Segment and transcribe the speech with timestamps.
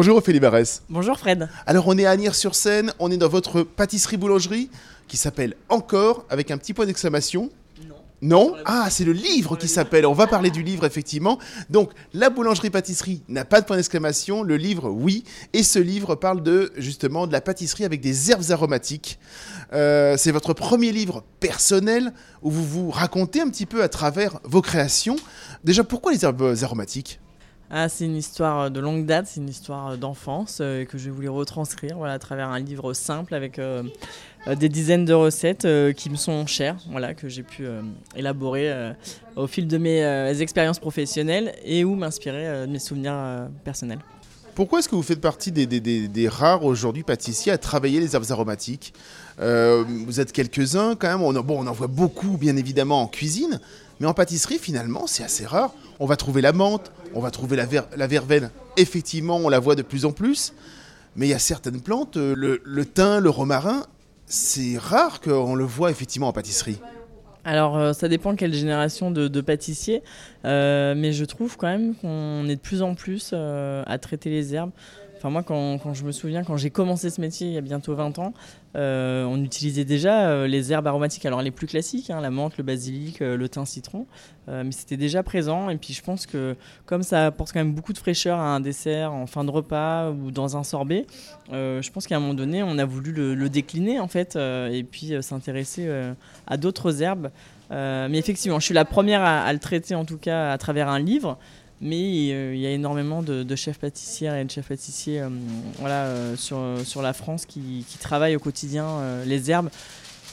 [0.00, 0.82] Bonjour Ophélie Barès.
[0.88, 1.50] Bonjour Fred.
[1.66, 4.70] Alors on est à Agnières-sur-Seine, on est dans votre pâtisserie-boulangerie
[5.06, 7.50] qui s'appelle Encore avec un petit point d'exclamation.
[8.22, 10.06] Non Ah, c'est le livre qui s'appelle.
[10.06, 11.38] On va parler du livre, effectivement.
[11.68, 14.42] Donc, la boulangerie-pâtisserie n'a pas de point d'exclamation.
[14.42, 15.22] Le livre, oui.
[15.52, 19.18] Et ce livre parle de, justement, de la pâtisserie avec des herbes aromatiques.
[19.74, 24.40] Euh, c'est votre premier livre personnel où vous vous racontez un petit peu à travers
[24.44, 25.16] vos créations.
[25.62, 27.20] Déjà, pourquoi les herbes aromatiques?
[27.72, 31.28] Ah, c'est une histoire de longue date, c'est une histoire d'enfance euh, que j'ai voulu
[31.28, 33.84] retranscrire voilà, à travers un livre simple avec euh,
[34.48, 37.64] euh, des dizaines de recettes qui me sont chères, voilà, que j'ai pu
[38.16, 38.92] élaborer
[39.36, 44.00] au fil de mes expériences professionnelles et ou m'inspirer de mes souvenirs personnels.
[44.56, 48.94] Pourquoi est-ce que vous faites partie des, rares aujourd'hui pâtissiers à travailler les herbes aromatiques?
[49.38, 53.60] Vous êtes quelques-uns quand même, on, bon, on en voit beaucoup bien évidemment en cuisine,
[54.00, 55.72] mais en pâtisserie finalement c'est assez rare.
[56.00, 58.50] On va trouver la menthe, on va trouver la, la verveine.
[58.76, 60.54] Effectivement, on la voit de plus en plus.
[61.16, 63.84] Mais il y a certaines plantes, euh, le, thym, le romarin,
[64.26, 66.80] c'est rare qu'on le voit effectivement en pâtisserie.
[67.44, 70.02] Alors, euh, ça dépend quelle génération de, pâtissiers,
[70.44, 74.54] euh, mais je trouve quand même qu'on est de plus en plus à traiter les
[74.54, 74.72] herbes.
[75.20, 77.60] Enfin, moi, quand, quand, je me souviens, quand j'ai commencé ce métier il y a
[77.60, 78.32] bientôt 20 ans,
[78.74, 82.56] euh, on utilisait déjà euh, les herbes aromatiques, alors les plus classiques, hein, la menthe,
[82.56, 84.06] le basilic, euh, le thym, citron,
[84.48, 85.68] mais c'était déjà présent.
[85.68, 88.60] Et puis je pense que comme ça apporte quand même beaucoup de fraîcheur à un
[88.60, 91.06] dessert en fin de repas ou dans un sorbet,
[91.52, 95.12] je pense qu'à un moment donné, on a voulu le, décliner en fait et puis
[95.20, 95.88] s'intéresser
[96.48, 97.30] à d'autres herbes.
[97.70, 100.98] mais effectivement, je suis la première à, le traiter en tout cas à travers un
[100.98, 101.38] livre.
[101.80, 105.28] Mais euh, il y a énormément de, chefs pâtissières et de chefs pâtissiers euh,
[105.78, 109.70] voilà, euh, sur, sur la France qui, qui travaillent au quotidien les herbes.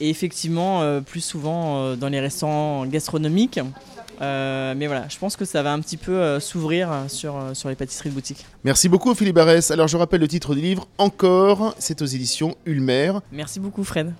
[0.00, 3.60] Et effectivement, plus souvent dans les restaurants gastronomiques.
[4.20, 8.08] mais voilà, je pense que ça va un petit peu s'ouvrir sur, sur les pâtisseries
[8.08, 8.44] de boutique.
[8.64, 9.70] Merci beaucoup Philippe Barès.
[9.70, 13.12] Alors je rappelle le titre du livre Encore, c'est aux éditions Ulmer.
[13.30, 14.14] Merci beaucoup Fred.